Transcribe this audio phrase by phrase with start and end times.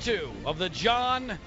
[0.00, 1.38] two of the John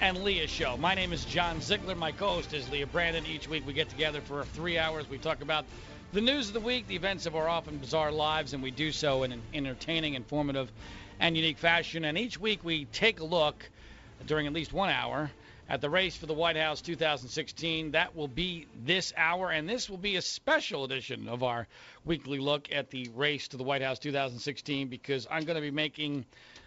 [0.00, 0.76] and Leah Show.
[0.76, 1.94] My name is John Ziegler.
[1.94, 3.24] My co host is Leah Brandon.
[3.26, 5.08] Each week we get together for three hours.
[5.08, 5.64] We talk about
[6.12, 8.92] the news of the week, the events of our often bizarre lives, and we do
[8.92, 10.70] so in an entertaining, informative,
[11.20, 12.04] and unique fashion.
[12.04, 13.68] And each week we take a look
[14.26, 15.30] during at least one hour
[15.68, 17.92] at the race for the White House 2016.
[17.92, 21.68] That will be this hour, and this will be a special edition of our
[22.04, 25.70] weekly look at the race to the White House 2016 because I'm going to be
[25.70, 26.24] making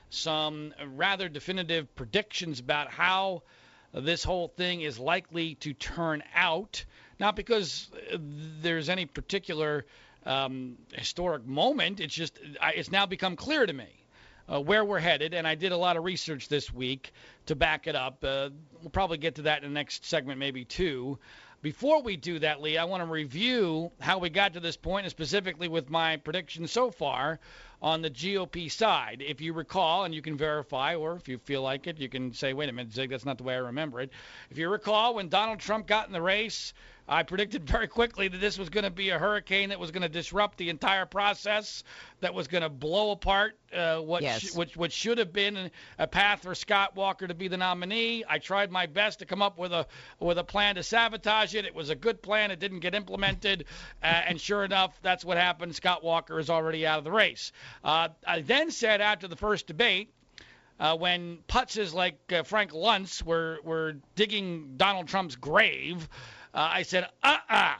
[0.09, 3.44] some rather definitive predictions about how
[3.94, 6.86] this whole thing is likely to turn out.
[7.20, 7.90] Not because
[8.62, 9.86] there's any particular
[10.26, 14.05] um, historic moment, it's just it's now become clear to me
[14.52, 17.13] uh, where we're headed, and I did a lot of research this week
[17.48, 18.24] to back it up.
[18.24, 18.49] Uh,
[18.82, 21.20] we'll probably get to that in the next segment, maybe two.
[21.62, 25.05] Before we do that, Lee, I want to review how we got to this point,
[25.05, 27.40] and specifically with my predictions so far
[27.86, 29.24] on the GOP side.
[29.26, 32.34] If you recall, and you can verify, or if you feel like it, you can
[32.34, 34.10] say, wait a minute, Zig, that's not the way I remember it.
[34.50, 36.74] If you recall, when Donald Trump got in the race,
[37.08, 40.02] I predicted very quickly that this was going to be a hurricane that was going
[40.02, 41.84] to disrupt the entire process,
[42.22, 44.42] that was going to blow apart uh, what, yes.
[44.42, 48.24] sh- what what should have been a path for Scott Walker to be the nominee.
[48.27, 49.86] I tried my best to come up with a
[50.20, 51.66] with a plan to sabotage it.
[51.66, 52.52] It was a good plan.
[52.52, 53.66] It didn't get implemented,
[54.02, 55.76] uh, and sure enough, that's what happened.
[55.76, 57.52] Scott Walker is already out of the race.
[57.84, 60.09] Uh, I then said after the first debate.
[60.77, 66.09] Uh, when putzes like uh, Frank Luntz were, were digging Donald Trump's grave,
[66.53, 67.75] uh, I said, uh-uh,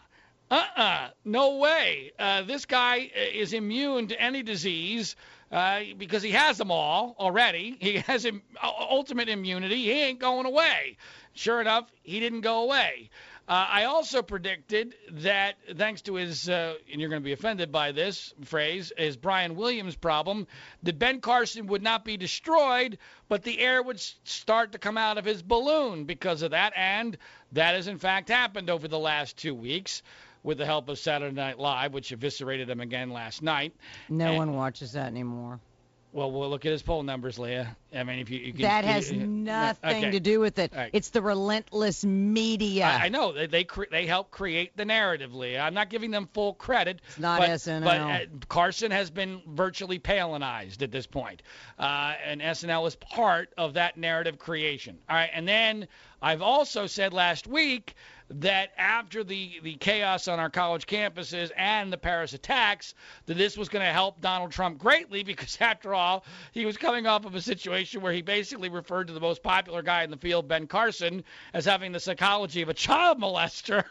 [0.49, 2.11] uh-uh, no way.
[2.17, 5.16] Uh, this guy is immune to any disease
[5.51, 7.77] uh, because he has them all already.
[7.79, 9.84] He has Im- ultimate immunity.
[9.84, 10.97] He ain't going away.
[11.34, 13.09] Sure enough, he didn't go away.
[13.47, 17.72] Uh, I also predicted that thanks to his, uh, and you're going to be offended
[17.72, 20.47] by this phrase, is Brian Williams problem,
[20.81, 22.97] that Ben Carson would not be destroyed,
[23.29, 26.73] but the air would start to come out of his balloon because of that.
[26.75, 27.17] And
[27.51, 30.01] that has in fact happened over the last two weeks
[30.41, 33.75] with the help of Saturday Night Live, which eviscerated him again last night.
[34.09, 35.59] No and, one watches that anymore.
[36.16, 37.76] Well, we'll look at his poll numbers, Leah.
[37.94, 40.12] I mean, if you, you can, that has you, nothing okay.
[40.12, 40.72] to do with it.
[40.74, 40.90] Right.
[40.94, 42.86] It's the relentless media.
[42.86, 45.59] I, I know they they, cre- they help create the narrative, Leah.
[45.59, 47.02] I'm not giving them full credit.
[47.06, 47.84] It's not but, SNL.
[47.84, 51.42] But uh, Carson has been virtually Palinized at this point,
[51.78, 54.97] uh, and SNL is part of that narrative creation.
[55.09, 55.86] All right, and then
[56.22, 57.94] I've also said last week
[58.30, 62.96] that after the, the chaos on our college campuses and the Paris attacks,
[63.28, 67.06] that this was going to help Donald Trump greatly because, after all, he was coming
[67.06, 70.18] off of a situation where he basically referred to the most popular guy in the
[70.18, 73.84] field, Ben Carson, as having the psychology of a child molester,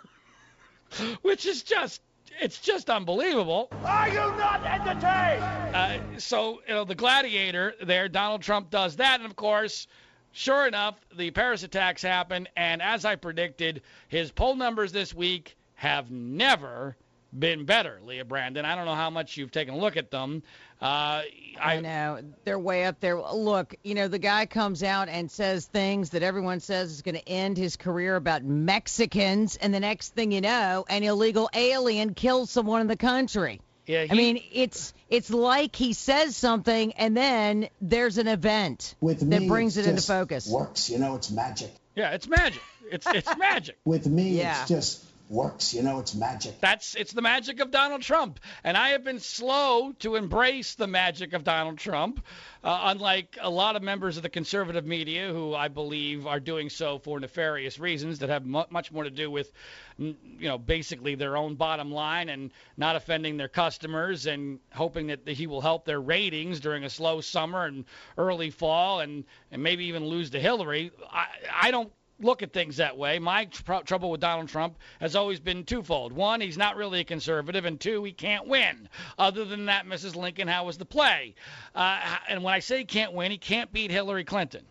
[1.22, 2.00] which is just
[2.40, 3.68] it's just unbelievable.
[3.84, 5.74] Are you not entertained?
[5.74, 9.86] Uh, so, you know, the gladiator there, Donald Trump does that, and of course,
[10.34, 15.56] sure enough, the Paris attacks happen, and as I predicted, his poll numbers this week
[15.74, 16.96] have never
[17.36, 18.64] been better, Leah Brandon.
[18.64, 20.42] I don't know how much you've taken a look at them.
[20.80, 21.22] Uh,
[21.60, 23.20] I, I know they're way up there.
[23.20, 27.14] Look, you know the guy comes out and says things that everyone says is going
[27.14, 32.14] to end his career about Mexicans, and the next thing you know, an illegal alien
[32.14, 33.60] kills someone in the country.
[33.86, 38.94] Yeah, he, I mean, it's it's like he says something and then there's an event
[39.00, 40.48] With that me, brings it's it into focus.
[40.48, 41.70] Works, you know, it's magic.
[41.94, 42.62] Yeah, it's magic.
[42.90, 43.76] It's it's magic.
[43.84, 44.60] With me, Yeah.
[44.60, 46.60] it's just works, you know, it's magic.
[46.60, 50.86] That's it's the magic of Donald Trump, and I have been slow to embrace the
[50.86, 52.24] magic of Donald Trump,
[52.62, 56.68] uh, unlike a lot of members of the conservative media who I believe are doing
[56.68, 59.50] so for nefarious reasons that have mu- much more to do with,
[59.98, 65.26] you know, basically their own bottom line and not offending their customers and hoping that
[65.26, 67.84] he will help their ratings during a slow summer and
[68.18, 70.90] early fall and and maybe even lose to Hillary.
[71.10, 73.18] I I don't look at things that way.
[73.18, 76.12] My tr- trouble with Donald Trump has always been twofold.
[76.12, 78.88] One, he's not really a conservative, and two, he can't win.
[79.18, 80.14] Other than that, Mrs.
[80.16, 81.34] Lincoln, how was the play?
[81.74, 84.64] Uh, and when I say he can't win, he can't beat Hillary Clinton.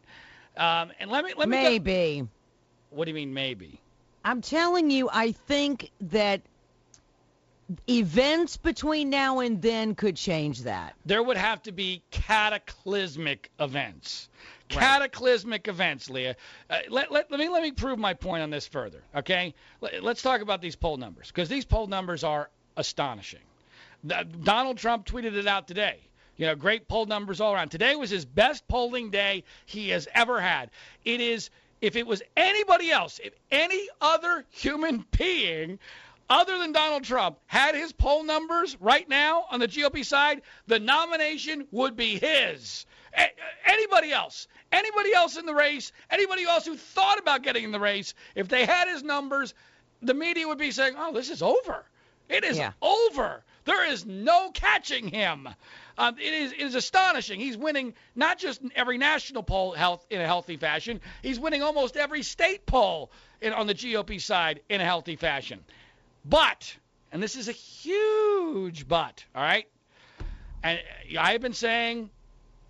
[0.56, 1.58] Um, and let me let me.
[1.58, 2.28] go- Maybe.
[2.92, 3.80] what do you mean maybe?
[4.24, 6.42] I'm telling you, I think that
[7.90, 10.96] events between now and then could change that.
[11.06, 14.30] There would have to be cataclysmic events.
[14.70, 14.80] Right.
[14.80, 16.36] Cataclysmic events, Leah.
[16.70, 19.54] Uh, let, let, let me let me prove my point on this further, okay?
[19.82, 23.42] Let, let's talk about these poll numbers because these poll numbers are astonishing.
[24.04, 26.00] The- Donald Trump tweeted it out today.
[26.38, 27.70] You know, great poll numbers all around.
[27.70, 30.72] Today was his best polling day he has ever had.
[31.06, 35.80] It is if it was anybody else, if any other human being
[36.30, 40.80] other than Donald Trump had his poll numbers right now on the GOP side, the
[40.80, 42.86] nomination would be his.
[43.18, 43.32] A-
[43.66, 47.80] anybody else, anybody else in the race, anybody else who thought about getting in the
[47.80, 49.54] race, if they had his numbers,
[50.02, 51.86] the media would be saying, "Oh, this is over.
[52.30, 52.72] It is Yeah.
[52.82, 53.44] over.
[53.66, 55.48] There is no catching him."
[55.98, 57.40] Um, it is it is astonishing.
[57.40, 61.00] He's winning not just every national poll health in a healthy fashion.
[61.22, 63.12] He's winning almost every state poll
[63.42, 65.64] in, on the GOP side in a healthy fashion.
[66.26, 66.76] But,
[67.12, 69.68] and this is a huge but, all right?
[70.64, 70.80] And
[71.20, 72.10] I have been saying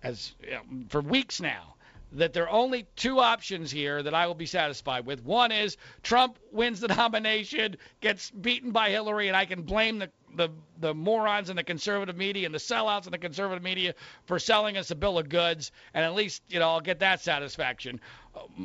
[0.04, 1.74] as you know, for weeks now
[2.12, 5.24] that there are only two options here that I will be satisfied with.
[5.24, 10.10] One is Trump wins the nomination, gets beaten by Hillary, and I can blame the
[10.36, 10.48] the,
[10.80, 13.94] the morons in the conservative media and the sellouts in the conservative media
[14.26, 17.20] for selling us a bill of goods, and at least you know I'll get that
[17.20, 18.00] satisfaction.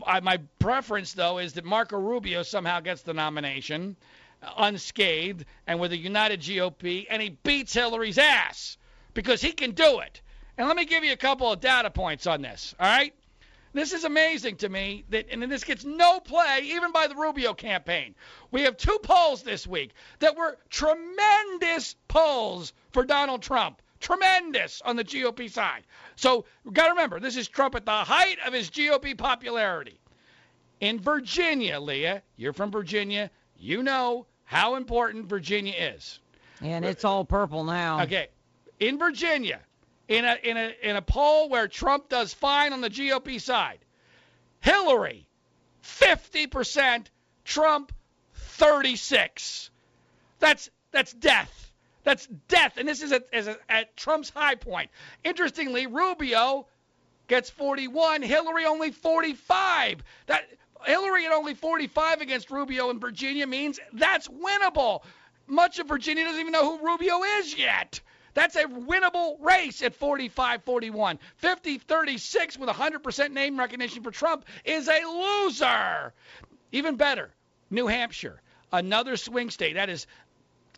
[0.06, 3.96] I, my preference though is that Marco Rubio somehow gets the nomination
[4.58, 8.78] unscathed and with a united GOP, and he beats Hillary's ass
[9.14, 10.22] because he can do it.
[10.58, 12.76] And let me give you a couple of data points on this.
[12.80, 13.14] All right.
[13.72, 17.54] This is amazing to me that, and this gets no play even by the Rubio
[17.54, 18.16] campaign.
[18.50, 23.82] We have two polls this week that were tremendous polls for Donald Trump.
[24.00, 25.84] Tremendous on the GOP side.
[26.16, 30.00] So got to remember, this is Trump at the height of his GOP popularity.
[30.80, 33.30] In Virginia, Leah, you're from Virginia.
[33.58, 36.20] You know how important Virginia is.
[36.60, 38.02] And it's all purple now.
[38.02, 38.30] Okay,
[38.80, 39.60] in Virginia,
[40.08, 43.78] in a in a in a poll where Trump does fine on the GOP side,
[44.60, 45.28] Hillary
[45.84, 47.06] 50%,
[47.46, 47.92] Trump
[48.34, 49.70] 36.
[50.40, 51.72] That's that's death.
[52.04, 54.90] That's death, and this is at, a, at Trump's high point.
[55.24, 56.66] Interestingly, Rubio
[57.28, 60.02] gets 41, Hillary only 45.
[60.26, 60.50] That
[60.86, 65.04] Hillary at only 45 against Rubio in Virginia means that's winnable.
[65.48, 68.00] Much of Virginia doesn't even know who Rubio is yet.
[68.34, 71.20] That's a winnable race at 45 41.
[71.38, 76.14] 50 36 with 100% name recognition for Trump is a loser.
[76.72, 77.32] Even better,
[77.70, 78.42] New Hampshire,
[78.72, 79.74] another swing state.
[79.74, 80.06] That is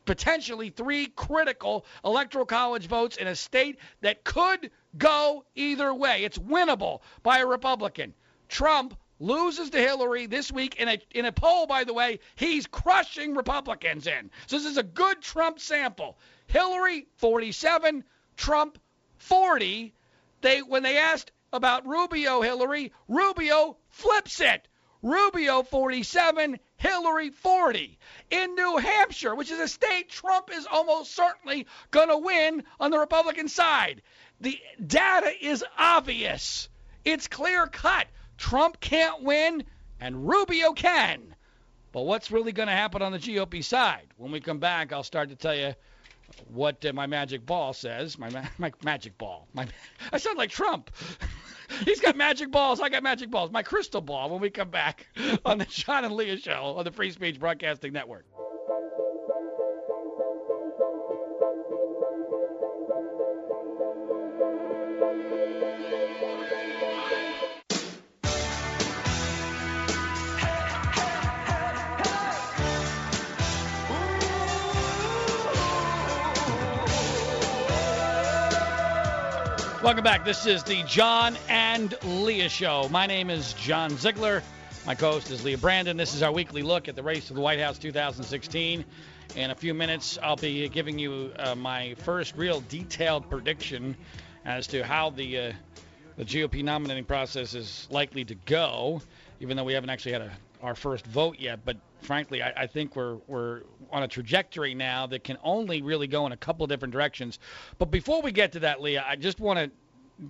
[0.06, 6.24] potentially three critical electoral college votes in a state that could go either way.
[6.24, 8.14] It's winnable by a Republican.
[8.50, 12.66] Trump loses to Hillary this week in a in a poll by the way he's
[12.66, 14.32] crushing Republicans in.
[14.48, 16.18] So this is a good Trump sample.
[16.48, 18.04] Hillary 47,
[18.36, 18.80] Trump
[19.18, 19.94] 40.
[20.42, 24.68] They when they asked about Rubio Hillary, Rubio flips it.
[25.04, 27.98] Rubio 47, Hillary 40.
[28.30, 32.92] In New Hampshire, which is a state Trump is almost certainly going to win on
[32.92, 34.02] the Republican side.
[34.42, 36.70] The data is obvious.
[37.04, 38.08] It's clear cut.
[38.42, 39.64] Trump can't win
[40.00, 41.36] and Rubio can.
[41.92, 44.08] But what's really going to happen on the GOP side?
[44.18, 45.76] When we come back, I'll start to tell you
[46.52, 48.18] what uh, my magic ball says.
[48.18, 49.48] My, ma- my magic ball.
[49.54, 49.68] My,
[50.12, 50.90] I sound like Trump.
[51.86, 52.82] He's got magic balls.
[52.82, 53.52] I got magic balls.
[53.52, 55.06] My crystal ball when we come back
[55.46, 58.26] on the John and Leah Show on the Free Speech Broadcasting Network.
[79.84, 80.24] Welcome back.
[80.24, 82.88] This is the John and Leah Show.
[82.92, 84.44] My name is John Ziegler.
[84.86, 85.98] My co-host is Leah Brandon.
[85.98, 88.86] This is our weekly look at the race to the White House 2016.
[89.36, 93.98] In a few minutes, I'll be giving you uh, my first real detailed prediction
[94.46, 95.54] as to how the uh,
[96.16, 99.02] the GOP nominating process is likely to go,
[99.40, 101.66] even though we haven't actually had a, our first vote yet.
[101.66, 106.08] But frankly, I, I think we're we're on a trajectory now that can only really
[106.08, 107.40] go in a couple of different directions.
[107.78, 109.72] But before we get to that, Leah, I just want to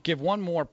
[0.03, 0.67] give one more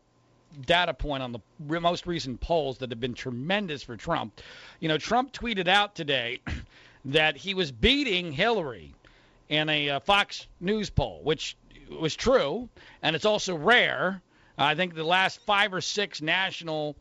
[0.64, 4.40] data point on the re- most recent polls that have been tremendous for Trump.
[4.80, 6.40] You know, Trump tweeted out today
[7.04, 8.94] that he was beating Hillary
[9.48, 11.56] in a uh, Fox News poll, which
[11.90, 12.68] was true,
[13.02, 14.22] and it's also rare.
[14.56, 16.96] I think the last five or six national,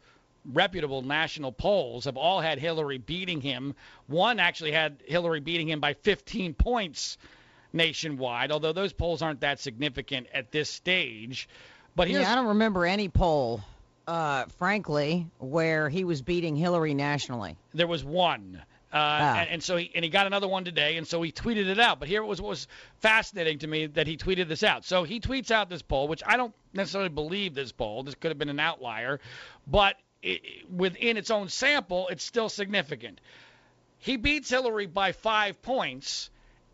[0.51, 3.75] reputable national polls have all had Hillary beating him.
[4.07, 7.17] One actually had Hillary beating him by 15 points
[7.73, 11.47] nationwide, although those polls aren't that significant at this stage.
[11.95, 13.61] But here's Yeah, I don't remember any poll,
[14.07, 17.55] uh, frankly, where he was beating Hillary nationally.
[17.73, 18.61] there was one.
[18.89, 19.39] Uh, Ah.
[19.41, 21.77] and, and so he and he got another one today, and so he tweeted it
[21.77, 21.99] out.
[21.99, 22.67] But here was what was
[22.99, 24.85] fascinating to me that he tweeted this out.
[24.85, 28.03] So he tweets out this poll, which I don't necessarily believe this poll.
[28.03, 29.19] This could have been an outlier,
[29.67, 29.97] but
[30.69, 33.19] within its own sample, it's still significant.
[33.99, 36.29] he beats Hillary by five points,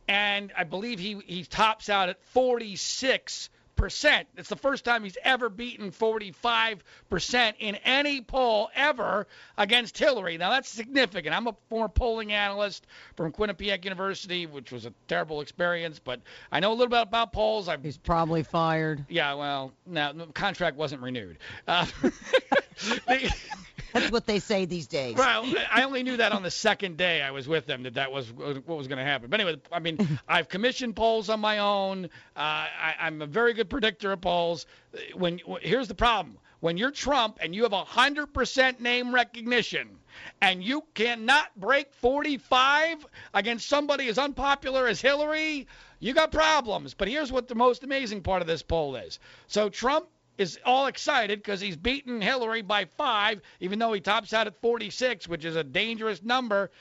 [0.07, 4.27] and I believe he he tops out at 46 percent.
[4.37, 9.25] It's the first time he's ever beaten 45 percent in any poll ever
[9.57, 10.37] against Hillary.
[10.37, 11.35] Now that's significant.
[11.35, 12.85] I'm a former polling analyst
[13.15, 16.21] from Quinnipiac University, which was a terrible experience, but
[16.51, 17.67] I know a little bit about polls.
[17.67, 19.05] I've He's probably fired.
[19.09, 21.39] yeah, well, no, the contract wasn't renewed.
[21.67, 21.87] Uh,
[23.93, 25.15] That's what they say these days.
[25.15, 28.11] well, I only knew that on the second day I was with them that that
[28.11, 29.29] was what was going to happen.
[29.29, 32.05] But anyway, I mean, I've commissioned polls on my own.
[32.05, 34.65] Uh, I, I'm a very good predictor of polls.
[35.13, 39.99] When here's the problem: when you're Trump and you have a hundred percent name recognition,
[40.41, 45.67] and you cannot break 45 against somebody as unpopular as Hillary,
[45.99, 46.93] you got problems.
[46.93, 49.19] But here's what the most amazing part of this poll is.
[49.47, 54.33] So Trump is all excited because he's beaten Hillary by five, even though he tops
[54.33, 56.71] out at 46, which is a dangerous number.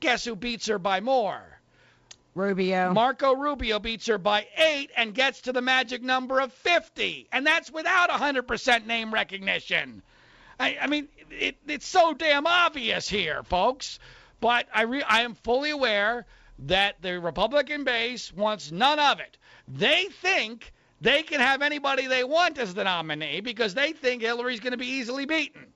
[0.00, 1.42] Guess who beats her by more?
[2.34, 2.92] Rubio.
[2.92, 7.46] Marco Rubio beats her by eight and gets to the magic number of 50, and
[7.46, 10.02] that's without 100% name recognition.
[10.58, 13.98] I, I mean, it, it's so damn obvious here, folks.
[14.40, 16.26] But I, re, I am fully aware
[16.60, 19.36] that the Republican base wants none of it.
[19.68, 20.72] They think
[21.02, 24.78] they can have anybody they want as the nominee because they think Hillary's going to
[24.78, 25.66] be easily beaten.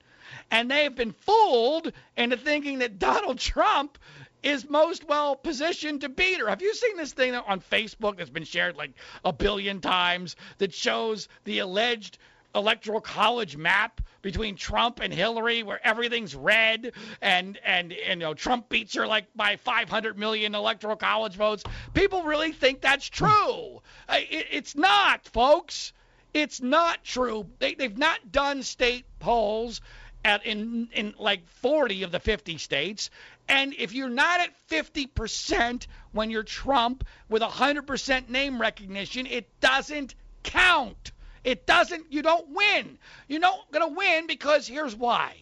[0.49, 3.97] And they have been fooled into thinking that Donald Trump
[4.41, 6.47] is most well positioned to beat her.
[6.47, 8.91] Have you seen this thing on Facebook that's been shared like
[9.25, 12.17] a billion times that shows the alleged
[12.57, 18.33] electoral college map between Trump and Hillary where everything's red and and, and you know
[18.33, 21.63] Trump beats her like by 500 million electoral college votes.
[21.93, 23.81] People really think that's true.
[24.09, 25.93] It, it's not, folks.
[26.33, 27.45] It's not true.
[27.59, 29.81] They, they've not done state polls
[30.23, 33.09] at in in like 40 of the 50 states.
[33.49, 40.15] And if you're not at 50% when you're Trump with 100% name recognition, it doesn't
[40.43, 41.11] count.
[41.47, 42.97] It doesn't, you don't win.
[43.29, 45.33] You're not going to win because here's why.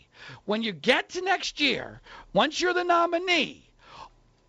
[0.46, 2.00] When you get to next year,
[2.32, 3.68] once you're the nominee,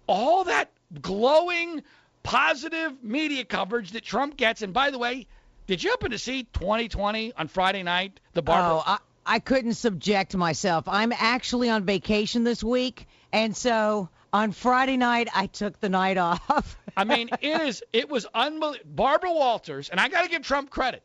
[0.07, 0.71] all that
[1.01, 1.83] glowing,
[2.23, 5.27] positive media coverage that Trump gets, and by the way,
[5.67, 8.21] did you happen to see 2020 on Friday night?
[8.35, 8.77] The Barbara.
[8.77, 10.85] Oh, I, I couldn't subject myself.
[10.87, 16.19] I'm actually on vacation this week, and so on Friday night I took the night
[16.19, 16.77] off.
[16.99, 17.83] I mean, it is.
[17.95, 18.91] It was unbelievable.
[18.95, 21.03] Barbara Walters, and I got to give Trump credit.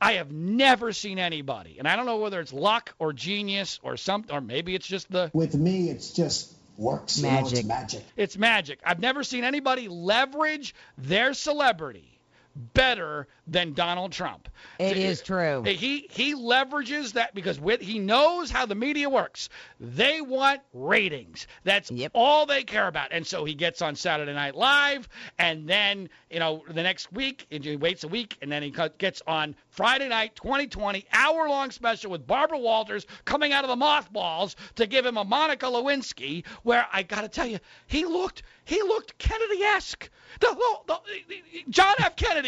[0.00, 3.96] I have never seen anybody, and I don't know whether it's luck or genius or
[3.96, 7.18] something, or maybe it's just the With me, it's just works.
[7.18, 7.58] You know, Magic.
[7.58, 8.04] it's magic.
[8.16, 8.80] it's magic.
[8.84, 12.13] I've never seen anybody leverage their celebrity
[12.56, 14.48] better than Donald Trump.
[14.78, 15.62] It is true.
[15.64, 19.48] He he leverages that because with he knows how the media works.
[19.80, 21.46] They want ratings.
[21.64, 22.12] That's Yep.
[22.14, 23.08] all they care about.
[23.10, 25.08] And so he gets on Saturday Night Live,
[25.38, 29.22] and then you know the next week he waits a week, and then he gets
[29.26, 34.56] on Friday night 2020 hour long special with Barbara Walters coming out of the mothballs
[34.76, 38.80] to give him a Monica Lewinsky, where I got to tell you he looked he
[38.82, 40.08] looked Kennedy-esque.
[40.40, 40.56] The,
[40.86, 42.16] the, the, John F.
[42.16, 42.43] Kennedy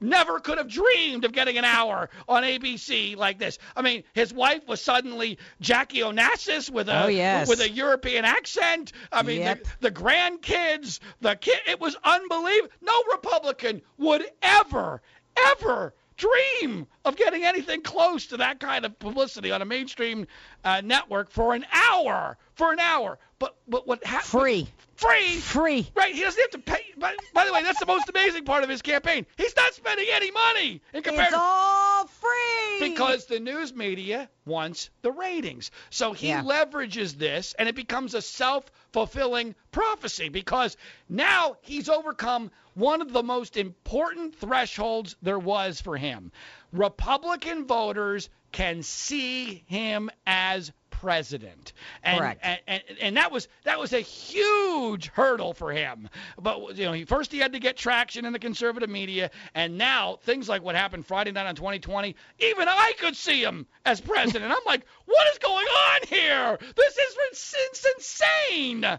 [0.00, 3.58] never could have dreamed of getting an hour on ABC like this.
[3.76, 7.48] I mean, his wife was suddenly Jackie Onassis with a Oh, yes.
[7.48, 8.92] with a European accent.
[9.10, 9.64] I mean, Yep.
[9.80, 12.72] the, the grandkids, the kid, it was unbelievable.
[12.80, 15.02] No Republican would ever,
[15.36, 20.26] ever dream of getting anything close to that kind of publicity on a mainstream
[20.64, 22.36] uh, network for an hour.
[22.54, 23.18] For an hour.
[23.38, 24.28] But but what happened?
[24.28, 24.68] Free.
[24.96, 25.36] Free.
[25.36, 25.90] Free.
[25.94, 26.82] Right, he doesn't have to pay.
[26.98, 29.24] By, by the way, that's the most amazing part of his campaign.
[29.36, 32.90] He's not spending any money in It's comparison all free.
[32.90, 35.70] because the news media wants the ratings.
[35.90, 36.42] So he Yeah.
[36.42, 40.76] leverages this, and it becomes a self-fulfilling prophecy because
[41.08, 46.30] now he's overcome one of the most important thresholds there was for him.
[46.72, 51.72] Republican voters can see him as president.
[52.02, 52.40] And, Correct.
[52.42, 56.08] And, and, and that was that was a huge hurdle for him.
[56.40, 59.78] But you know, he, first he had to get traction in the conservative media, and
[59.78, 64.00] now things like what happened Friday night on 2020, even I could see him as
[64.00, 64.50] president.
[64.52, 66.58] I'm like, what is going on here?
[66.76, 68.84] This is it's, insane.
[68.84, 68.98] Uh,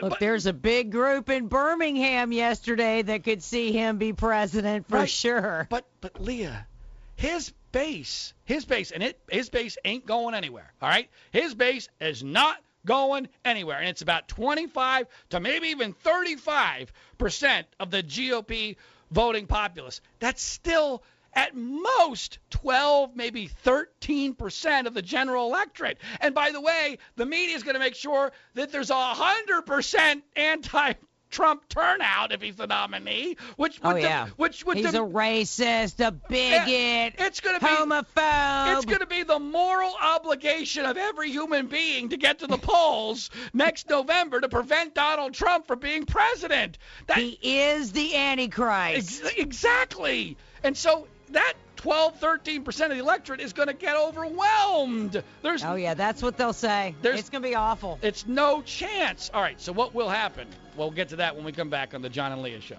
[0.00, 4.88] Look, but- there's a big group in Birmingham yesterday that could see him be president
[4.88, 5.08] for Right.
[5.08, 5.66] sure.
[5.70, 6.66] But but Leah,
[7.14, 10.72] his base, his base, and it his base ain't going anywhere.
[10.80, 12.56] All right, his base is not
[12.86, 18.76] going anywhere, and it's about 25 to maybe even 35 percent of the GOP
[19.10, 20.00] voting populace.
[20.20, 21.02] That's still
[21.34, 25.98] at most 12, maybe 13% of the general electorate.
[26.22, 30.22] And by the way, the media is going to make sure that there's a 100%
[30.34, 30.94] anti
[31.36, 35.02] Trump turnout if he's the nominee, which oh would yeah, de- which would he's de-
[35.02, 38.74] a racist, a bigot, it's gonna be homophobe.
[38.74, 42.56] it's going to be the moral obligation of every human being to get to the
[42.56, 46.78] polls next November to prevent Donald Trump from being president.
[47.06, 49.22] That, he is the Antichrist.
[49.22, 50.38] Ex- exactly.
[50.64, 51.52] And so that
[51.86, 55.22] 12, 13% of the electorate is going to get overwhelmed.
[55.42, 56.96] There's oh yeah, that's what they'll say.
[57.00, 58.00] There's- It's gonna be awful.
[58.02, 59.30] it's no chance.
[59.32, 60.48] All right, so what will happen?
[60.76, 62.76] We'll get to that when we come back on the John and Leah show.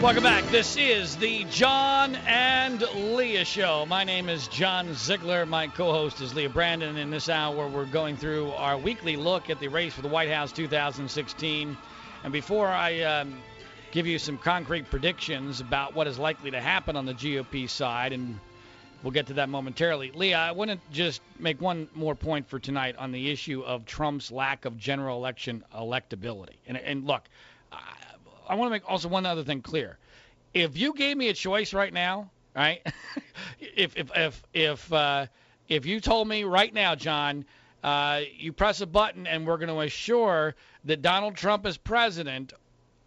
[0.00, 0.46] Welcome back.
[0.46, 3.84] This is the John and Leah Show.
[3.84, 5.44] My name is John Ziegler.
[5.44, 6.96] My co host is Leah Brandon.
[6.96, 10.30] In this hour, we're going through our weekly look at the race for the White
[10.30, 11.76] House 2016.
[12.24, 13.42] And before I um,
[13.90, 18.14] give you some concrete predictions about what is likely to happen on the GOP side,
[18.14, 18.40] and
[19.02, 22.58] we'll get to that momentarily, Leah, I want to just make one more point for
[22.58, 26.56] tonight on the issue of Trump's lack of general election electability.
[26.66, 27.28] And, and look,
[28.50, 29.98] I, want to make also one other thing clear.
[30.52, 32.80] If you gave me a choice right now, right?
[33.60, 35.26] if if if if uh,
[35.68, 37.44] if you told me right now, John,
[37.82, 40.54] uh, you press a button and we're going to assure
[40.84, 42.52] that Donald Trump is president,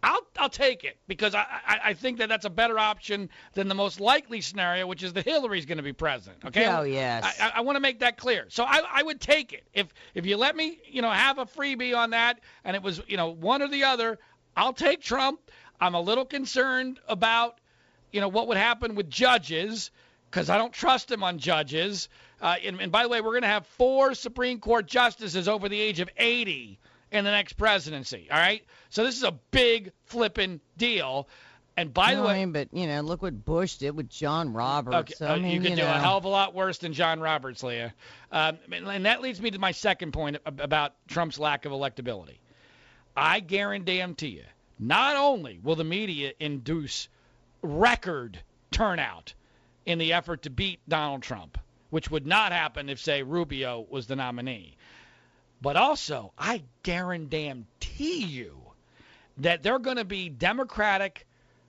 [0.04, 3.68] I'll I'll take it because I, I I think that that's a better option than
[3.68, 6.44] the most likely scenario, which is that Hillary's going to be president.
[6.44, 6.66] Okay.
[6.66, 7.24] Oh, yes.
[7.24, 8.46] I, I, I want to make that clear.
[8.48, 11.46] So I I would take it if if you let me you know have a
[11.46, 14.18] freebie on that and it was you know one or the other.
[14.56, 15.40] I'll take Trump.
[15.80, 17.58] I'm a little concerned about
[18.12, 19.90] you know what would happen with judges
[20.30, 22.08] because I don't trust him on judges.
[22.40, 25.68] Uh, and, and by the way, we're going to have four Supreme Court justices over
[25.68, 26.78] the age of 80
[27.12, 28.28] in the next presidency.
[28.30, 31.28] All right, so this is a big flipping deal.
[31.76, 34.52] And by the way, I mean, but you know, look what Bush did with John
[34.52, 34.96] Roberts.
[34.96, 35.88] Okay, So, uh, I mean, you could do know.
[35.88, 37.92] a hell of a lot worse than John Roberts, Leah.
[38.30, 42.36] Um, and that leads me to my second point about Trump's lack of electability.
[43.16, 44.44] I guarantee you,
[44.78, 47.08] not only will the media induce
[47.62, 49.34] record turnout
[49.86, 51.58] in the effort to beat Donald Trump,
[51.90, 54.76] which would not happen if, say, Rubio was the nominee,
[55.62, 58.60] but also I guarantee you
[59.38, 61.26] that they're going to be Democratic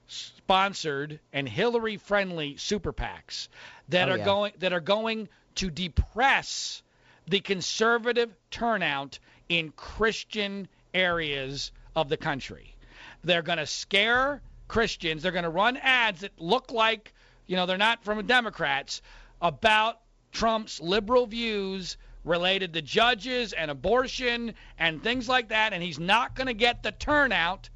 [0.08, 3.48] sponsored and Hillary friendly super PACs
[3.90, 4.26] that Oh, are yeah.
[4.26, 6.84] going that are going to depress
[7.28, 12.76] the conservative turnout in Christian areas of the country.
[13.24, 15.22] They're going to scare Christians.
[15.22, 17.14] They're going to run ads that look like,
[17.46, 19.02] you know, they're not from Democrats
[19.42, 20.00] about
[20.32, 26.36] Trump's liberal views related to judges and abortion and things like that and he's not
[26.36, 27.70] going to get the turnout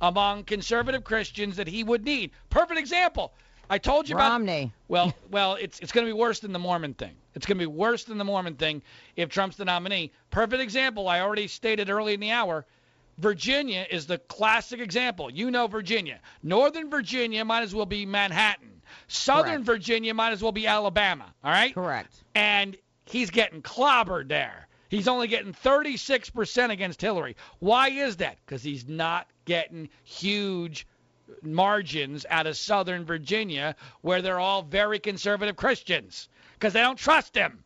[0.00, 2.30] among conservative Christians that he would need.
[2.48, 3.34] Perfect example.
[3.70, 4.72] I told you about Romney.
[4.88, 7.14] well, well, it's it's going to be worse than the Mormon thing.
[7.34, 8.82] It's going to be worse than the Mormon thing
[9.16, 10.12] if Trump's the nominee.
[10.30, 11.08] Perfect example.
[11.08, 12.66] I already stated early in the hour.
[13.18, 15.30] Virginia is the classic example.
[15.30, 16.20] You know Virginia.
[16.42, 18.82] Northern Virginia might as well be Manhattan.
[19.08, 19.66] Southern Correct.
[19.66, 21.32] Virginia might as well be Alabama.
[21.44, 21.72] All right.
[21.72, 22.12] Correct.
[22.34, 24.66] And he's getting clobbered there.
[24.88, 27.36] He's only getting 36% against Hillary.
[27.60, 28.38] Why is that?
[28.44, 30.86] Because he's not getting huge
[31.42, 37.34] margins out of Southern Virginia, where they're all very conservative Christians, because they don't trust
[37.34, 37.64] him,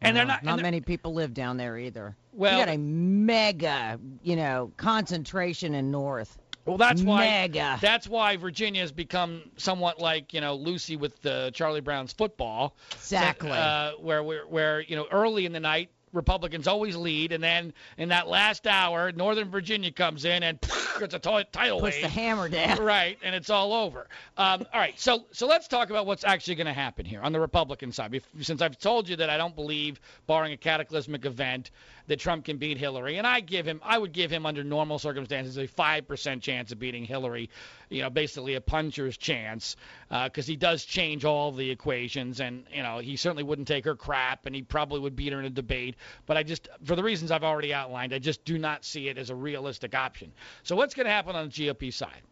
[0.00, 0.42] and they're not.
[0.42, 2.16] Not they're- many people live down there either.
[2.32, 6.38] Well- you got a mega, you know, concentration in North.
[6.66, 7.26] Well, that's why.
[7.26, 7.78] Mega.
[7.80, 12.74] That's why Virginia has become somewhat like you know Lucy with uh, Charlie Brown's football.
[12.92, 13.50] Exactly.
[13.50, 17.72] Uh, where where where you know early in the night Republicans always lead, and then
[17.98, 20.58] in that last hour, Northern Virginia comes in and
[21.00, 22.02] it's a ti- tidal Puts wave.
[22.02, 22.78] the hammer down.
[22.82, 24.06] right, and it's all over.
[24.36, 27.32] Um, all right, so so let's talk about what's actually going to happen here on
[27.32, 28.12] the Republican side.
[28.12, 31.70] Bef- Since I've told you that I don't believe, barring a cataclysmic event,
[32.06, 34.98] that Trump can beat Hillary, and I give him, I would give him under normal
[34.98, 37.50] circumstances a five percent chance of beating Hillary.
[37.90, 39.76] You know, basically a puncher's chance,
[40.10, 43.94] because he does change all the equations, and you know he certainly wouldn't take her
[43.94, 45.96] crap, and he probably would beat her in a debate.
[46.26, 49.18] But I just, for the reasons I've already outlined, I just do not see it
[49.18, 50.32] as a realistic option.
[50.62, 52.22] So what's going to happen on the GOP side?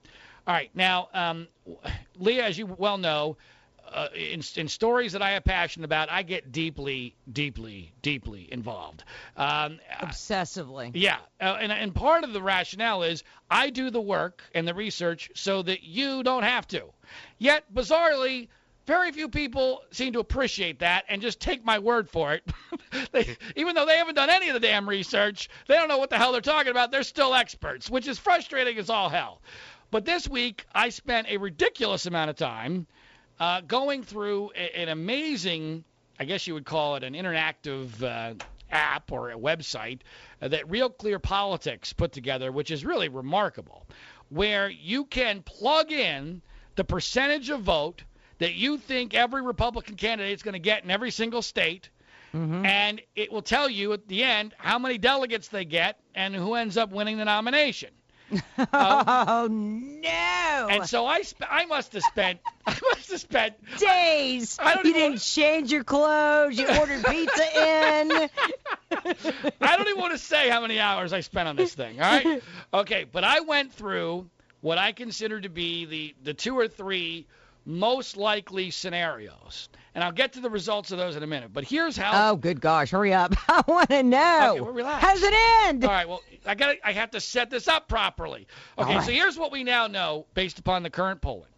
[0.46, 1.46] All right, now, um,
[2.18, 3.36] Leah, as you well know,
[3.92, 9.04] uh, in, in, stories that I have passion about, I get deeply, deeply, deeply involved.
[9.36, 10.90] Um, Obsessively.
[10.94, 14.74] Yeah, uh, and and part of the rationale is I do the work and the
[14.74, 16.84] research so that you don't have to.
[17.38, 18.48] Yet, bizarrely,
[18.86, 22.42] very few people seem to appreciate that and just take my word for it.
[23.12, 26.10] they, even though they haven't done any of the damn research, they don't know what
[26.10, 26.90] the hell they're talking about.
[26.90, 29.40] They're still experts, which is frustrating as all hell.
[29.90, 32.86] But this week, I spent a ridiculous amount of time
[33.42, 35.82] uh, going through a, an amazing,
[36.20, 38.34] I guess you would call it an interactive uh,
[38.70, 39.98] app or a website
[40.40, 43.84] uh, that Real Clear Politics put together, which is really remarkable,
[44.28, 46.40] where you can plug in
[46.76, 48.04] the percentage of vote
[48.38, 51.90] that you think every Republican candidate is going to get in every single state.
[52.32, 52.64] Mm-hmm.
[52.64, 56.54] And it will tell you at the end how many delegates they get and who
[56.54, 57.90] ends up winning the nomination.
[58.32, 58.40] Um,
[58.72, 60.68] oh no!
[60.70, 64.58] And so I sp- I must have spent I must have spent days.
[64.60, 65.22] I don't you didn't want...
[65.22, 66.58] change your clothes.
[66.58, 68.12] You ordered pizza in.
[69.60, 72.00] I don't even want to say how many hours I spent on this thing.
[72.00, 72.42] All right.
[72.72, 74.28] Okay, but I went through
[74.60, 77.26] what I consider to be the the two or three
[77.64, 79.68] most likely scenarios.
[79.94, 81.52] And I'll get to the results of those in a minute.
[81.52, 82.30] But here's how.
[82.30, 82.90] Oh, good gosh.
[82.90, 83.34] Hurry up.
[83.48, 84.52] I want to know.
[84.52, 85.04] Okay, well, relax.
[85.04, 85.84] How's it end?
[85.84, 86.08] All right.
[86.08, 88.46] Well, I got I have to set this up properly.
[88.78, 88.96] Okay.
[88.96, 89.04] Right.
[89.04, 91.50] So here's what we now know based upon the current polling.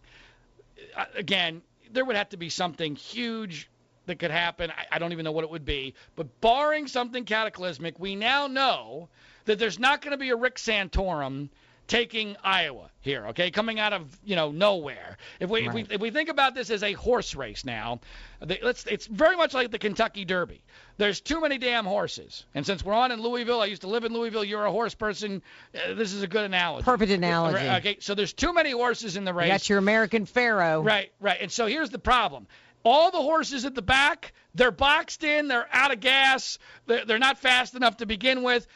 [0.95, 3.69] Uh, again, there would have to be something huge
[4.05, 4.71] that could happen.
[4.71, 5.93] I, I don't even know what it would be.
[6.15, 9.09] But barring something cataclysmic, we now know
[9.45, 11.49] that there's not going to be a Rick Santorum
[11.87, 15.17] taking Iowa here, okay, coming out of you know nowhere.
[15.39, 15.67] If we, right.
[15.67, 17.99] if we if we think about this as a horse race now,
[18.41, 20.63] let's it's very much like the Kentucky Derby.
[20.97, 24.03] There's too many damn horses, and since we're on in Louisville, I used to live
[24.03, 24.43] in Louisville.
[24.43, 25.41] You're a horse person.
[25.73, 26.83] Uh, this is a good analogy.
[26.85, 27.67] Perfect analogy.
[27.67, 29.49] Okay, so there's too many horses in the race.
[29.49, 30.81] Got your American Pharoah.
[30.81, 31.37] Right, right.
[31.41, 32.47] And so here's the problem.
[32.85, 37.39] All the horses at the back, they're boxed in, they're out of gas, they're not
[37.39, 38.67] fast enough to begin with.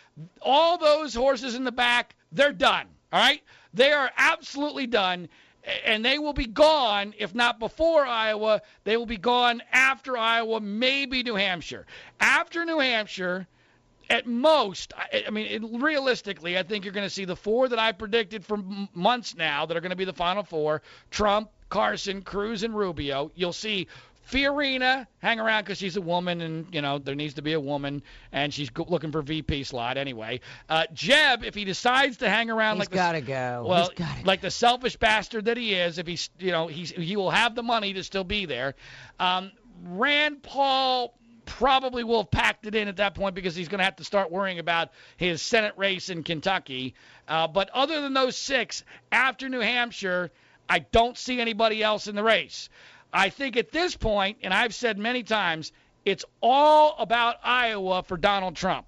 [0.41, 2.87] All those horses in the back, they're done.
[3.11, 3.41] All right?
[3.73, 5.29] They are absolutely done.
[5.85, 10.61] And they will be gone, if not before Iowa, they will be gone after Iowa,
[10.61, 11.85] maybe New Hampshire.
[12.19, 13.45] After New Hampshire,
[14.09, 17.77] at most, I, mean, it, realistically, I think you're going to see the four that
[17.77, 21.51] I predicted for m- months now that are going to be the final four Trump,
[21.69, 23.31] Carson, Cruz, and Rubio.
[23.35, 23.87] You'll see
[24.31, 27.59] Fiorina hang around because she's a woman, and you know there needs to be a
[27.59, 30.39] woman, and she's looking for VP slot anyway.
[30.69, 33.65] Uh, Jeb, if he decides to hang around he's like gotta go.
[33.67, 37.15] Well, gotta like the selfish bastard that he is, if he's you know he's he
[37.15, 38.75] will have the money to still be there.
[39.19, 39.51] Um,
[39.83, 41.15] Rand Paul
[41.45, 44.03] probably will have packed it in at that point because he's going to have to
[44.03, 46.93] start worrying about his Senate race in Kentucky.
[47.27, 50.31] Uh, but other than those six, after New Hampshire,
[50.69, 52.69] I don't see anybody else in the race.
[53.11, 55.71] I think at this point, and I've said many times,
[56.05, 58.85] it's all about Iowa for Donald Trump.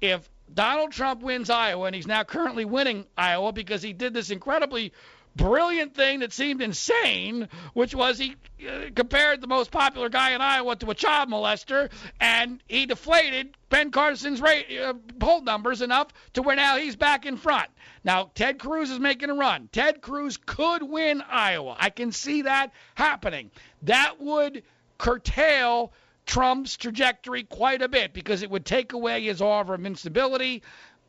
[0.00, 4.30] If Donald Trump wins Iowa, and he's now currently winning Iowa because he did this
[4.30, 4.92] incredibly
[5.36, 10.40] brilliant thing that seemed insane, which was he uh, compared the most popular guy in
[10.40, 11.90] Iowa to a child molester,
[12.20, 17.26] and he deflated Ben Carson's rate, uh, poll numbers enough to where now he's back
[17.26, 17.68] in front.
[18.04, 19.68] Now, Ted Cruz is making a run.
[19.72, 21.76] Ted Cruz could win Iowa.
[21.78, 23.50] I can see that happening.
[23.82, 24.62] That would
[24.98, 25.92] curtail
[26.26, 30.62] Trump's trajectory quite a bit because it would take away his aura of invincibility,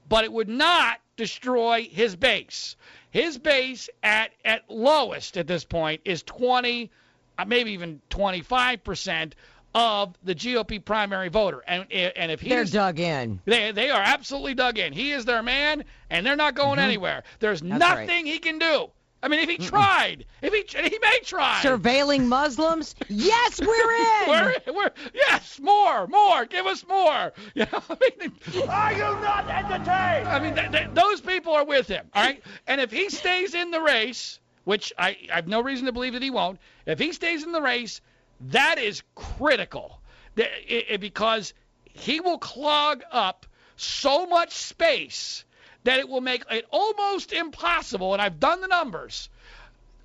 [0.09, 2.75] but it would not destroy his base.
[3.13, 6.89] His base at at lowest at this point is 20,
[7.37, 9.35] uh, maybe even 25 percent
[9.75, 11.61] of the GOP primary voter.
[11.67, 14.93] And and if he's they're dug in, they they are absolutely dug in.
[14.93, 16.85] He is their man, and they're not going mm-hmm.
[16.85, 17.23] anywhere.
[17.39, 18.25] There's That's nothing right.
[18.25, 18.89] he can do.
[19.23, 21.61] I mean, if he tried, if he he may try.
[21.63, 22.93] Surveilling Muslims?
[23.07, 23.67] yes, we're
[24.25, 24.29] in.
[24.29, 26.45] we're, we're yes, more, more.
[26.45, 27.31] Give us more.
[27.55, 28.33] You know, I mean,
[28.67, 30.27] are you not entertained?
[30.27, 32.05] I mean, th- th- those people are with him.
[32.13, 35.85] All right, and if he stays in the race, which I, I have no reason
[35.85, 38.01] to believe that he won't, if he stays in the race,
[38.49, 40.01] that is critical,
[40.35, 43.45] it, it, because he will clog up
[43.77, 45.45] so much space
[45.83, 49.29] that it will make it almost impossible, and I've done the numbers,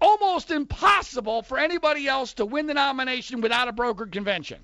[0.01, 4.59] almost impossible for anybody else to win the nomination without a brokered convention.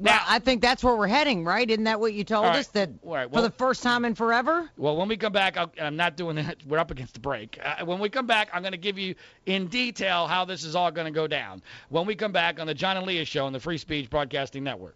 [0.00, 1.68] Now, well, I think that's where we're heading, right?
[1.68, 4.14] Isn't that what you told right, us that right, well, for the first time in
[4.14, 4.70] forever?
[4.76, 6.58] Well, when we come back, i am not doing that.
[6.66, 7.58] We're up against the break.
[7.60, 9.16] Uh, when we come back, I'm going to give you
[9.46, 11.62] in detail how this is all going to go down.
[11.88, 14.62] When we come back on the John and Leah Show on the Free Speech Broadcasting
[14.62, 14.94] Network.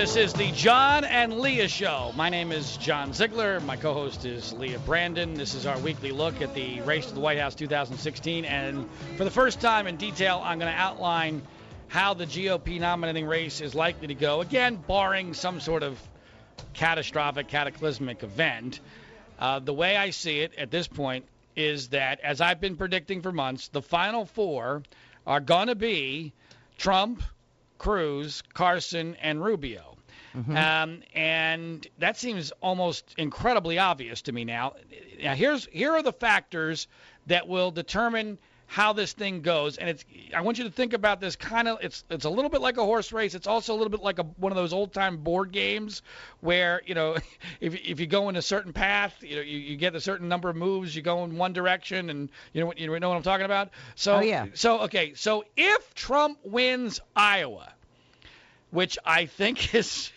[0.00, 2.14] This is the John and Leah Show.
[2.16, 3.60] My name is John Ziegler.
[3.60, 5.34] My co host is Leah Brandon.
[5.34, 8.46] This is our weekly look at the race to the White House 2016.
[8.46, 11.42] And for the first time in detail, I'm going to outline
[11.88, 14.40] how the GOP nominating race is likely to go.
[14.40, 16.00] Again, barring some sort of
[16.72, 18.80] catastrophic, cataclysmic event.
[19.38, 23.20] Uh, the way I see it at this point is that, as I've been predicting
[23.20, 24.82] for months, the final four
[25.26, 26.32] are going to be
[26.78, 27.22] Trump,
[27.80, 29.96] Cruz, Carson, and Rubio.
[30.36, 30.54] Mm-hmm.
[30.54, 34.74] Um, and that seems almost incredibly obvious to me now.
[35.22, 36.88] Now here's here are the factors
[37.26, 38.38] that will determine
[38.70, 39.78] how this thing goes.
[39.78, 42.48] And it's I want you to think about this kind of it's it's a little
[42.48, 43.34] bit like a horse race.
[43.34, 46.02] It's also a little bit like a one of those old time board games
[46.40, 47.16] where you know
[47.60, 50.28] if if you go in a certain path, you know you, you get a certain
[50.28, 50.94] number of moves.
[50.94, 53.70] You go in one direction, and you know what you know what I'm talking about.
[53.96, 54.46] So oh, yeah.
[54.54, 57.72] so okay so if Trump wins Iowa,
[58.70, 60.12] which I think is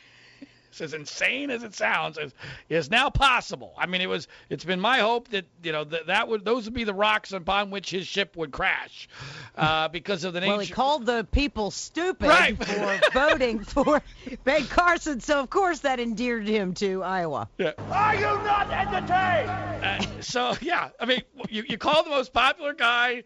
[0.81, 2.33] as insane as it sounds, is,
[2.69, 3.73] is now possible.
[3.77, 4.27] I mean, it was.
[4.49, 7.31] It's been my hope that you know that that would those would be the rocks
[7.31, 9.07] upon which his ship would crash,
[9.55, 10.51] uh, because of the nature.
[10.51, 12.57] Well, he called the people stupid right.
[12.63, 14.01] for voting for
[14.43, 17.49] Ben Carson, so of course that endeared him to Iowa.
[17.57, 17.73] Yeah.
[17.91, 19.49] Are you not entertained?
[19.83, 23.23] Uh, so yeah, I mean, you you call the most popular guy.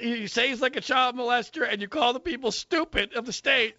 [0.00, 3.32] You say he's like a child molester, and you call the people stupid of the
[3.32, 3.74] state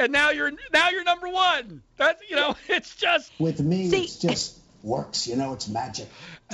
[0.00, 1.82] and now you're now you're number one.
[1.96, 5.26] That's you know, it's just with me, See, it's just works.
[5.26, 6.08] You know, it's magic.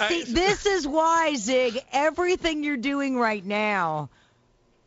[0.09, 4.11] See, this is why Zig, everything you're doing right now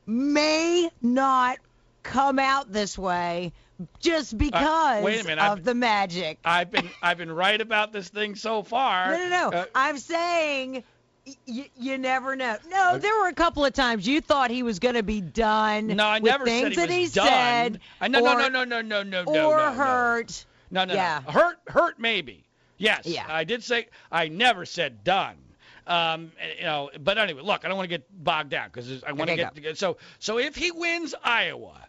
[0.06, 1.58] may not
[2.04, 3.54] come out this way
[4.00, 6.40] just because uh, wait a minute, of I've, the magic.
[6.44, 9.12] I've been I've been right about this thing so far.
[9.12, 9.58] No, no, no.
[9.58, 10.84] Uh, I'm saying
[11.48, 12.58] y- you never know.
[12.70, 15.88] No, there were a couple of times you thought he was going to be done.
[15.88, 17.26] No, I never things said he was that
[17.64, 17.74] done.
[17.74, 20.46] Said, I, no, or, no, no, no, no, no, no, or no, hurt.
[20.72, 21.22] No, no, yeah.
[21.26, 21.32] no.
[21.32, 22.46] Hurt, hurt, maybe.
[22.78, 23.06] Yes.
[23.06, 23.26] Yeah.
[23.28, 25.36] I did say I never said done.
[25.86, 29.12] Um, you know, but anyway, look, I don't want to get bogged down because I
[29.12, 31.86] want okay, to get so so if he wins Iowa.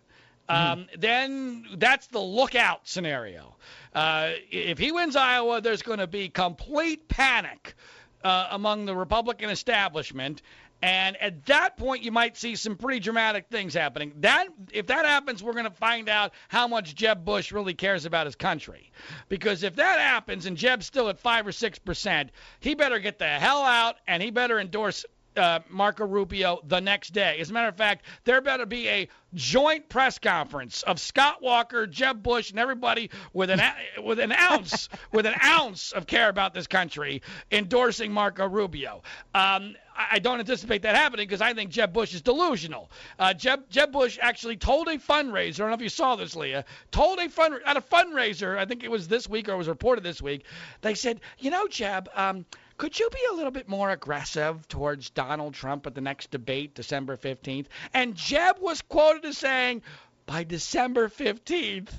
[0.48, 1.00] Um, mm-hmm.
[1.00, 3.54] Then that's the lookout scenario.
[3.94, 7.76] Uh, if he wins Iowa, there's going to be complete panic
[8.22, 10.42] uh, among the Republican establishment.
[10.82, 14.12] And at that point, you might see some pretty dramatic things happening.
[14.20, 18.06] That, if that happens, we're going to find out how much Jeb Bush really cares
[18.06, 18.90] about his country.
[19.28, 22.30] Because if that happens and Jeb's still at five or six percent,
[22.60, 25.04] he better get the hell out and he better endorse
[25.36, 27.38] uh, Marco Rubio the next day.
[27.40, 31.86] As a matter of fact, there better be a joint press conference of Scott Walker,
[31.86, 33.60] Jeb Bush, and everybody with an
[34.02, 39.02] with an ounce with an ounce of care about this country endorsing Marco Rubio.
[39.34, 42.90] Um, I don't anticipate that happening because I think Jeb Bush is delusional.
[43.18, 45.56] Uh, Jeb Jeb Bush actually told a fundraiser.
[45.56, 46.64] I don't know if you saw this, Leah.
[46.90, 48.56] Told a fund at a fundraiser.
[48.56, 50.44] I think it was this week or was reported this week.
[50.80, 52.08] They said, you know, Jeb.
[52.14, 52.46] Um,
[52.80, 56.74] could you be a little bit more aggressive towards Donald Trump at the next debate,
[56.74, 57.66] December 15th?
[57.92, 59.82] And Jeb was quoted as saying,
[60.24, 61.90] by December 15th,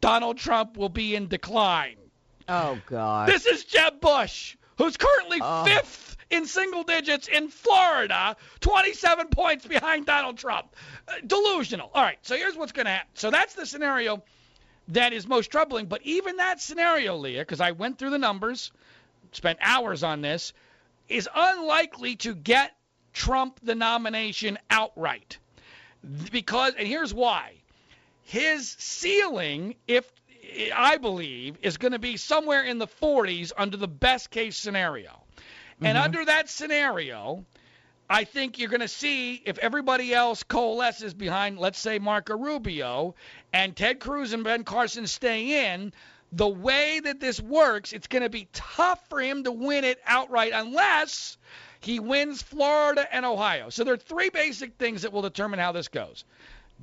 [0.00, 1.96] Donald Trump will be in decline.
[2.48, 3.28] Oh, God.
[3.28, 5.64] This is Jeb Bush, who's currently oh.
[5.66, 10.74] fifth in single digits in Florida, 27 points behind Donald Trump.
[11.06, 11.90] Uh, delusional.
[11.94, 13.10] All right, so here's what's going to happen.
[13.12, 14.22] So that's the scenario
[14.88, 15.84] that is most troubling.
[15.84, 18.72] But even that scenario, Leah, because I went through the numbers–
[19.36, 20.52] spent hours on this,
[21.08, 22.72] is unlikely to get
[23.12, 25.38] Trump the nomination outright.
[26.30, 27.52] Because, and here's why
[28.24, 30.10] his ceiling, if
[30.74, 35.10] I believe, is going to be somewhere in the 40s under the best case scenario.
[35.10, 35.86] Mm-hmm.
[35.86, 37.44] And under that scenario,
[38.08, 43.14] I think you're going to see if everybody else coalesces behind, let's say, Marco Rubio
[43.52, 45.92] and Ted Cruz and Ben Carson stay in,
[46.36, 50.00] the way that this works, it's going to be tough for him to win it
[50.04, 51.38] outright unless
[51.80, 53.70] he wins Florida and Ohio.
[53.70, 56.24] So there are three basic things that will determine how this goes.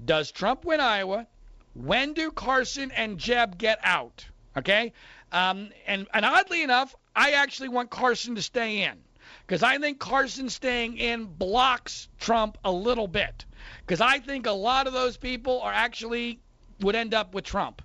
[0.05, 1.27] Does Trump win Iowa?
[1.73, 4.25] When do Carson and Jeb get out?
[4.55, 4.93] Okay?
[5.31, 8.97] Um, and, and oddly enough, I actually want Carson to stay in
[9.45, 13.45] because I think Carson staying in blocks Trump a little bit
[13.85, 16.39] because I think a lot of those people are actually
[16.81, 17.81] would end up with Trump.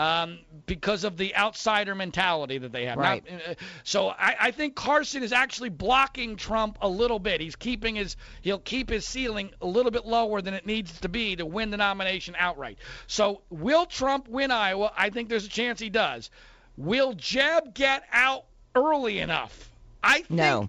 [0.00, 2.96] Um, because of the outsider mentality that they have.
[2.96, 3.22] Right.
[3.30, 7.42] Now, uh, so I, I think Carson is actually blocking Trump a little bit.
[7.42, 11.10] He's keeping his he'll keep his ceiling a little bit lower than it needs to
[11.10, 12.78] be to win the nomination outright.
[13.08, 14.90] So will Trump win Iowa?
[14.96, 16.30] I think there's a chance he does.
[16.78, 19.70] Will Jeb get out early enough?
[20.02, 20.68] I think No.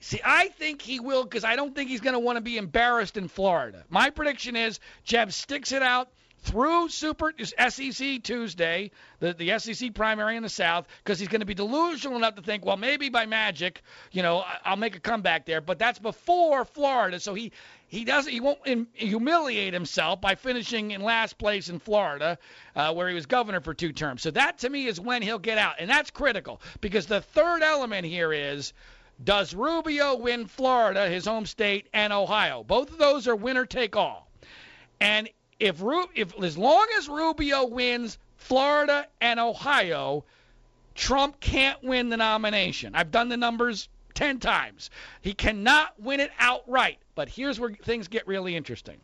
[0.00, 2.56] See, I think he will because I don't think he's going to want to be
[2.56, 3.84] embarrassed in Florida.
[3.90, 6.08] My prediction is Jeb sticks it out
[6.44, 11.46] through Super SEC Tuesday, the, the SEC primary in the South, because he's going to
[11.46, 13.80] be delusional enough to think, well, maybe by magic,
[14.12, 15.62] you know, I'll make a comeback there.
[15.62, 17.52] But that's before Florida, so he
[17.86, 18.60] he doesn't he won't
[18.92, 22.38] humiliate himself by finishing in last place in Florida,
[22.76, 24.20] uh, where he was governor for two terms.
[24.20, 27.62] So that to me is when he'll get out, and that's critical because the third
[27.62, 28.72] element here is.
[29.22, 32.64] Does Rubio win Florida, his home state, and Ohio?
[32.64, 34.28] Both of those are winner take all.
[35.00, 35.28] And
[35.60, 40.24] if Ru- if as long as Rubio wins Florida and Ohio,
[40.94, 42.94] Trump can't win the nomination.
[42.94, 44.90] I've done the numbers 10 times.
[45.20, 46.98] He cannot win it outright.
[47.14, 49.00] But here's where things get really interesting.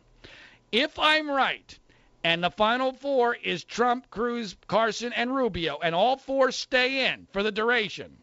[0.71, 1.77] If I'm right,
[2.23, 7.27] and the final four is Trump, Cruz, Carson, and Rubio, and all four stay in
[7.33, 8.17] for the duration,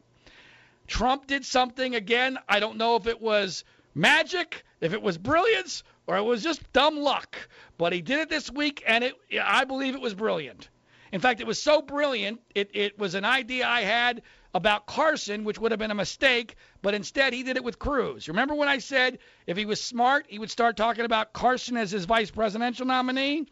[0.86, 2.38] Trump did something again.
[2.48, 3.64] I don't know if it was
[3.98, 7.36] magic, if it was brilliance, or it was just dumb luck.
[7.76, 10.68] But he did it this week, and it I believe it was brilliant.
[11.12, 14.22] In fact, it was so brilliant, it, it was an idea I had
[14.54, 18.28] about Carson, which would have been a mistake, but instead he did it with Cruz.
[18.28, 21.90] Remember when I said if he was smart, he would start talking about Carson as
[21.90, 23.46] his vice presidential nominee?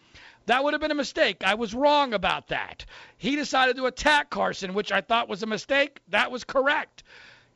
[0.47, 1.43] That would have been a mistake.
[1.45, 2.85] I was wrong about that.
[3.17, 6.01] He decided to attack Carson, which I thought was a mistake.
[6.09, 7.03] That was correct.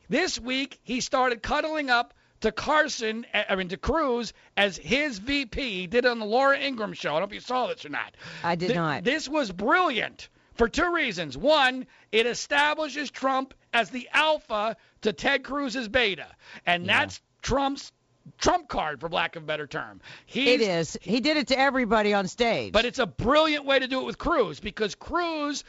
[0.09, 5.61] This week, he started cuddling up to Carson, I mean to Cruz, as his VP.
[5.81, 7.09] He did it on the Laura Ingraham show.
[7.09, 8.15] I don't know if you saw this or not.
[8.43, 9.03] I did Th- not.
[9.03, 11.37] This was brilliant for two reasons.
[11.37, 16.27] One, it establishes Trump as the alpha to Ted Cruz's beta,
[16.65, 17.91] and that's Trump's
[18.37, 19.99] trump card, for lack of a better term.
[20.27, 20.97] He's, It is.
[21.01, 22.71] He did it to everybody on stage.
[22.71, 25.63] but it's a brilliant way to do it with Cruz because Cruz,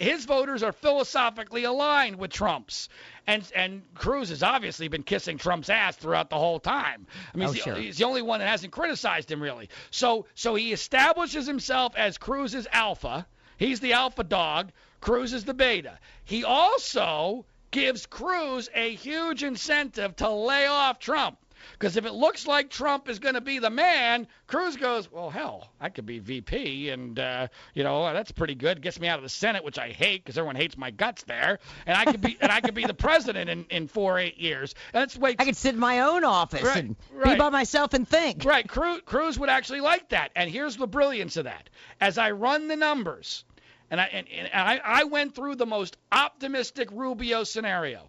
[0.00, 2.88] his voters are philosophically aligned with Trump's,
[3.26, 7.06] and and Cruz has obviously been kissing Trump's ass throughout the whole time.
[7.34, 7.80] I mean, Oh, he's, the, sure.
[7.80, 9.68] he's the only one that hasn't criticized him really.
[9.90, 13.26] So so he establishes himself as Cruz's alpha.
[13.58, 14.72] He's the alpha dog.
[15.00, 15.98] Cruz is the beta.
[16.24, 21.38] He also gives Cruz a huge incentive to lay off Trump.
[21.72, 25.30] Because if it looks like Trump is going to be the man, Cruz goes, well,
[25.30, 28.82] hell, I could be VP, and uh, you know that's pretty good.
[28.82, 31.58] Gets me out of the Senate, which I hate because everyone hates my guts there,
[31.86, 34.74] and I could be and I could be the president in in four eight years.
[34.92, 37.94] And that's way I could sit in my own office Right, and be by myself
[37.94, 38.44] and think.
[38.44, 40.30] Right, Cruz, Cruz would actually like that.
[40.36, 41.68] And here's the brilliance of that.
[42.00, 43.44] As I run the numbers,
[43.90, 48.08] and I and, and I, I went through the most optimistic Rubio scenario.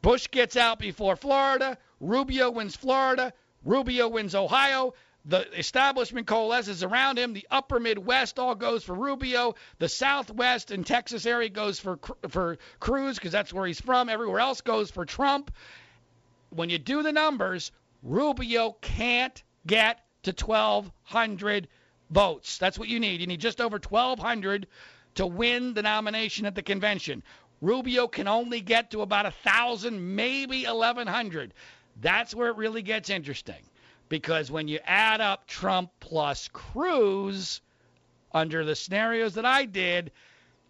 [0.00, 1.76] Bush gets out before Florida.
[2.00, 3.32] Rubio wins Florida.
[3.64, 4.94] Rubio wins Ohio.
[5.24, 7.32] The establishment coalesces around him.
[7.34, 9.56] The upper Midwest all goes for Rubio.
[9.78, 14.08] The Southwest and Texas area goes for for Cruz because that's where he's from.
[14.08, 15.50] Everywhere else goes for Trump
[16.50, 21.68] when you do the numbers, Rubio can't get to 1,200
[22.10, 22.58] votes.
[22.58, 23.20] That's what you need.
[23.20, 24.66] You need just over 1,200
[25.16, 27.22] to win the nomination at the convention.
[27.60, 31.52] Rubio can only get to about 1,000, maybe 1,100.
[32.00, 33.62] That's where it really gets interesting.
[34.08, 37.60] Because when you add up Trump plus Cruz
[38.32, 40.12] under the scenarios that I did,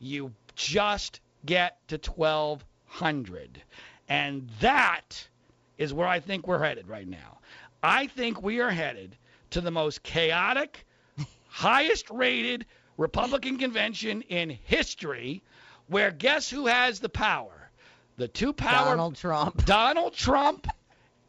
[0.00, 3.62] you just get to 1,200.
[4.08, 5.28] And that
[5.76, 7.38] is where I think we're headed right now.
[7.82, 9.16] I think we are headed
[9.50, 10.84] to the most chaotic,
[11.48, 15.42] highest rated Republican convention in history
[15.86, 17.70] where guess who has the power?
[18.16, 19.64] The two power Donald Trump.
[19.64, 20.66] Donald Trump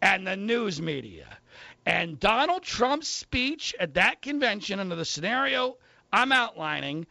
[0.01, 1.25] and the news media.
[1.85, 5.77] And Donald Trump's speech at that convention under the scenario
[6.11, 7.05] I'm outlining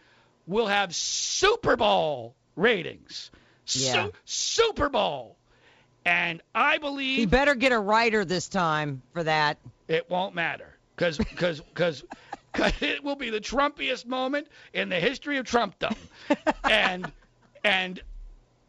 [0.46, 3.30] will have Super Bowl ratings.
[3.64, 4.08] Su- Yeah.
[4.24, 5.36] Super Bowl.
[6.04, 7.18] And I believe.
[7.18, 9.58] He better get a writer this time for that.
[9.88, 12.02] it won't matter because because because
[12.82, 15.94] it will be the Trumpiest moment in the history of Trumpdom.
[16.64, 17.10] and
[17.64, 18.00] and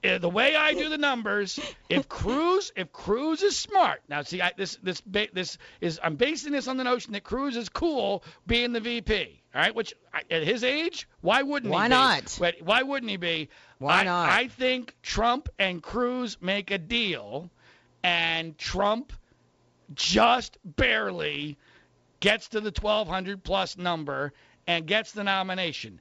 [0.03, 4.41] Eh, the way I do the numbers, if Cruz if Cruz is smart, now see
[4.41, 5.01] I, this this
[5.33, 9.41] this is I'm basing this on the notion that Cruz is cool being the VP.
[9.53, 9.93] All right, which
[10.29, 11.89] at his age, why wouldn't Why he?
[11.89, 11.95] be?
[11.95, 12.37] not?
[12.39, 13.49] But why wouldn't he be?
[13.79, 14.29] Why I- not?
[14.29, 17.49] I think Trump and Cruz make a deal,
[18.03, 19.11] and Trump
[19.95, 21.57] just barely
[22.19, 24.33] gets to the 1200 plus number
[24.67, 25.99] and gets the nomination.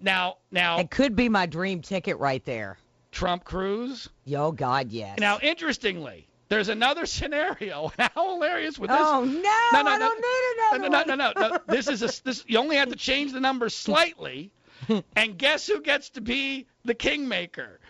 [0.00, 2.78] Now, now It could be my dream ticket right there.
[3.16, 4.10] Trump Cruz.
[4.34, 5.18] Oh God, yes.
[5.18, 7.90] Now, interestingly, there's another scenario.
[7.98, 8.98] How hilarious would this?
[9.00, 11.34] oh no, no, no, I no, don't need no, another no, no, one.
[11.34, 11.58] no, no.
[11.66, 12.44] This is a this.
[12.46, 14.50] You only have to change the number slightly,
[15.16, 17.80] and guess who gets to be the kingmaker?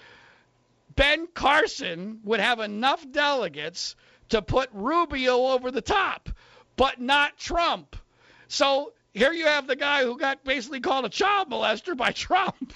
[0.95, 3.97] Ben Carson would have enough delegates
[4.29, 6.29] to put Rubio over the top,
[6.77, 7.97] but not Trump.
[8.47, 12.73] So here you have the guy who got basically called a child molester by Trump.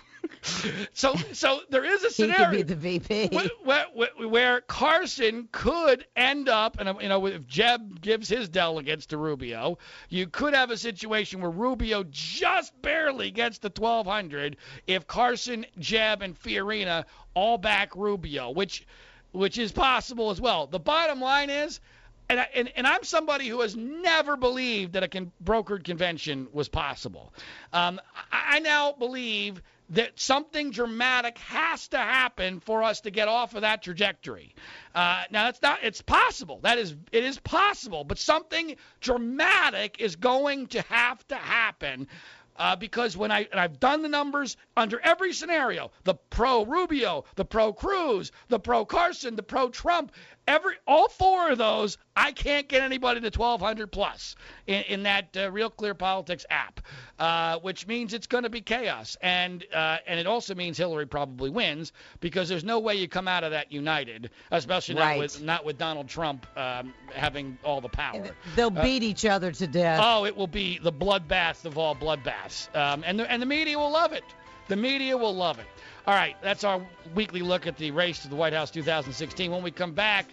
[0.93, 3.51] So so there is a He scenario could be the VP.
[3.65, 9.07] where, where, where Carson could end up, and you know, if Jeb gives his delegates
[9.07, 9.79] to Rubio,
[10.09, 16.23] you could have a situation where Rubio just barely gets the 1,200 if Carson, Jeb,
[16.23, 18.87] and Fiorina all back Rubio, which
[19.33, 20.67] which is possible as well.
[20.67, 21.81] The bottom line is.
[22.29, 26.47] And, I, and, and I'm somebody who has never believed that a con- brokered convention
[26.53, 27.35] was possible.
[27.73, 29.61] Um, I, I now believe
[29.91, 34.55] that something dramatic has to happen for us to get off of that trajectory.
[34.95, 36.61] Uh, now it's not it's possible.
[36.63, 42.09] That is it is possible, but something dramatic is going to have to happen.
[42.57, 47.25] Uh, because when I and I've done the numbers under every scenario, the pro Rubio,
[47.35, 50.13] the pro Cruz, the pro Carson, the pro Trump,
[50.51, 54.35] every all four of those, I can't get anybody to 1200 plus
[54.67, 56.81] in, in that uh, Real Clear Politics app,
[57.19, 61.07] uh, which means it's going to be chaos, and uh, and it also means Hillary
[61.07, 65.43] probably wins because there's no way you come out of that united, especially not with
[65.43, 68.25] not with Donald Trump um, having all the power.
[68.57, 70.01] They'll Uh, beat each other to death.
[70.03, 73.79] Oh, it will be the bloodbath of all bloodbaths, um, and the and the media
[73.79, 74.25] will love it.
[74.69, 75.67] The media will love it.
[76.11, 76.85] All right, that's our
[77.15, 79.49] weekly look at the race to the White House 2016.
[79.49, 80.27] When we come back,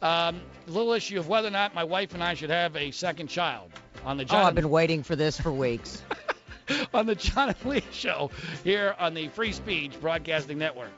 [0.00, 3.26] um, little issue of whether or not my wife and I should have a second
[3.26, 3.70] child
[4.06, 6.02] on the oh, John I've been waiting for this for weeks.
[6.94, 8.30] on the John and Lee Show
[8.64, 10.92] here on the Free Speech Broadcasting Network.